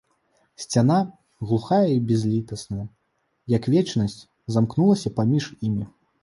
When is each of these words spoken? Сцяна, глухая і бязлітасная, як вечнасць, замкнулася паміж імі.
Сцяна, 0.63 0.95
глухая 1.51 1.89
і 1.95 1.99
бязлітасная, 2.11 2.87
як 3.57 3.69
вечнасць, 3.75 4.17
замкнулася 4.57 5.13
паміж 5.21 5.43
імі. 5.71 5.85